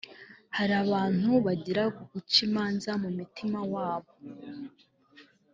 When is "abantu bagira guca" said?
0.83-2.37